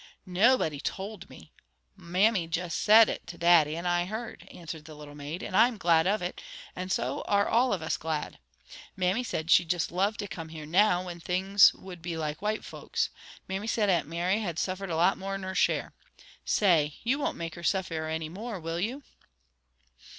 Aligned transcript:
"Nobody 0.25 0.79
told 0.81 1.29
me! 1.29 1.53
Mammy 1.95 2.47
just 2.47 2.79
SAID 2.81 3.07
it 3.07 3.27
to 3.27 3.37
Daddy, 3.37 3.75
and 3.75 3.87
I 3.87 4.05
heard," 4.05 4.47
answered 4.49 4.85
the 4.85 4.95
little 4.95 5.13
maid. 5.13 5.43
"And 5.43 5.55
I'm 5.55 5.77
glad 5.77 6.07
of 6.07 6.23
it, 6.23 6.41
and 6.75 6.91
so 6.91 7.21
are 7.27 7.47
all 7.47 7.71
of 7.71 7.83
us 7.83 7.97
glad. 7.97 8.39
Mammy 8.95 9.23
said 9.23 9.51
she'd 9.51 9.69
just 9.69 9.91
love 9.91 10.17
to 10.17 10.27
come 10.27 10.49
here 10.49 10.65
now, 10.65 11.03
whin 11.05 11.19
things 11.19 11.71
would 11.75 12.01
be 12.01 12.17
like 12.17 12.41
white 12.41 12.65
folks. 12.65 13.11
Mammy 13.47 13.67
said 13.67 13.89
Aunt 13.91 14.07
Mary 14.07 14.39
had 14.39 14.57
suffered 14.57 14.89
a 14.89 14.95
lot 14.95 15.19
more'n 15.19 15.43
her 15.43 15.53
share. 15.53 15.93
Say, 16.43 16.95
you 17.03 17.19
won't 17.19 17.37
make 17.37 17.53
her 17.53 17.61
suffer 17.61 18.07
any 18.07 18.27
more, 18.27 18.59
will 18.59 18.79
you?" 18.79 19.03